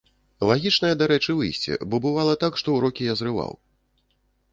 [0.51, 3.53] Лагічнае, дарэчы, выйсце, бо бывала так, што ўрокі я зрываў.